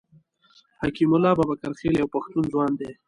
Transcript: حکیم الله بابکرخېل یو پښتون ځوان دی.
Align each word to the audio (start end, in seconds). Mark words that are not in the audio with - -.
حکیم 0.81 1.11
الله 1.15 1.31
بابکرخېل 1.37 1.93
یو 1.97 2.11
پښتون 2.13 2.43
ځوان 2.51 2.71
دی. 2.79 2.89